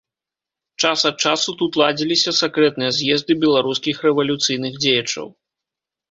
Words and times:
Час 0.81 0.99
ад 1.09 1.17
часу 1.27 1.53
тут 1.59 1.71
ладзіліся 1.81 2.31
сакрэтныя 2.41 2.91
з'езды 2.99 3.33
беларускіх 3.43 4.01
рэвалюцыйных 4.07 4.73
дзеячаў. 4.81 5.27